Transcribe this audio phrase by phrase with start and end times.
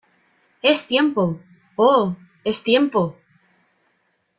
[0.63, 1.39] ¡Es tiempo!¡
[1.75, 3.15] oh!¡ es tiempo!